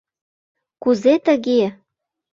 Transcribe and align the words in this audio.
«Кузе 0.81 1.13
тыге?» 1.25 1.63